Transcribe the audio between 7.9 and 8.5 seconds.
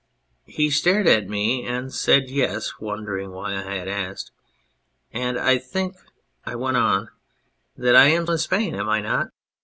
I am in